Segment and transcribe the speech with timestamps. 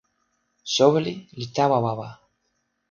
[0.73, 2.09] soweli li tawa wawa.